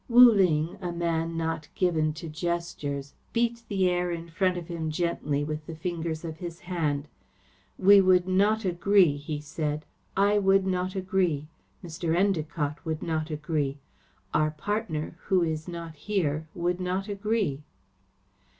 Wu 0.09 0.31
Ling, 0.31 0.77
a 0.81 0.91
man 0.91 1.37
not 1.37 1.67
given 1.75 2.11
to 2.13 2.27
gestures, 2.27 3.13
beat 3.33 3.61
the 3.69 3.87
air 3.87 4.09
in 4.09 4.29
front 4.29 4.57
of 4.57 4.67
him 4.67 4.89
gently 4.89 5.43
with 5.43 5.67
the 5.67 5.75
fingers 5.75 6.25
of 6.25 6.37
his 6.37 6.61
hands. 6.61 7.05
"We 7.77 8.01
would 8.01 8.27
not 8.27 8.65
agree," 8.65 9.15
he 9.17 9.39
said. 9.39 9.85
"I 10.17 10.39
would 10.39 10.65
not 10.65 10.95
agree. 10.95 11.49
Mr. 11.83 12.17
Endacott 12.17 12.83
would 12.83 13.03
not 13.03 13.29
agree. 13.29 13.77
Our 14.33 14.49
partner, 14.49 15.19
who 15.25 15.43
is 15.43 15.67
not 15.67 15.93
here, 15.97 16.47
would 16.55 16.79
not 16.81 17.07
agree." 17.07 17.61